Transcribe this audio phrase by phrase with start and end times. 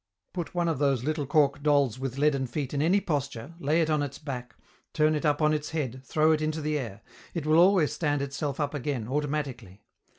[0.33, 3.89] Put one of those little cork dolls with leaden feet in any posture, lay it
[3.91, 4.55] on its back,
[4.93, 7.01] turn it up on its head, throw it into the air:
[7.35, 9.83] it will always stand itself up again, automatically.